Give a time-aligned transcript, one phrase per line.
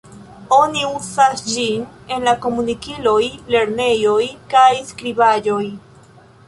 [0.55, 1.83] Oni uzas ĝin
[2.17, 3.21] en la komunikiloj,
[3.57, 4.21] lernejoj
[4.57, 5.65] kaj skribaĵoj.